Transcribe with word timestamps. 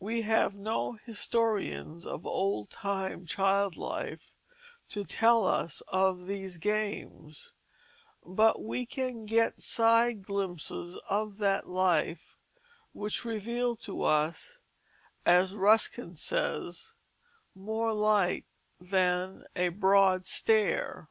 We 0.00 0.22
have 0.22 0.56
no 0.56 0.94
historians 0.94 2.04
of 2.04 2.26
old 2.26 2.70
time 2.70 3.24
child 3.24 3.76
life 3.76 4.34
to 4.88 5.04
tell 5.04 5.46
us 5.46 5.80
of 5.82 6.26
these 6.26 6.56
games, 6.56 7.52
but 8.24 8.60
we 8.60 8.84
can 8.84 9.26
get 9.26 9.60
side 9.60 10.24
glimpses 10.24 10.96
of 11.08 11.38
that 11.38 11.68
life 11.68 12.36
which 12.92 13.24
reveal 13.24 13.76
to 13.76 14.02
us, 14.02 14.58
as 15.24 15.54
Ruskin 15.54 16.16
says, 16.16 16.94
more 17.54 17.92
light 17.92 18.46
than 18.80 19.44
a 19.54 19.68
broad 19.68 20.26
stare. 20.26 21.10